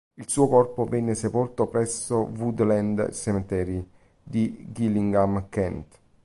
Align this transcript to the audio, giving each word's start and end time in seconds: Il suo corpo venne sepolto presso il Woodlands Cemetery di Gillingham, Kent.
Il 0.15 0.27
suo 0.27 0.47
corpo 0.47 0.85
venne 0.85 1.13
sepolto 1.13 1.67
presso 1.67 2.27
il 2.27 2.39
Woodlands 2.39 3.15
Cemetery 3.21 3.87
di 4.23 4.65
Gillingham, 4.71 5.45
Kent. 5.47 5.99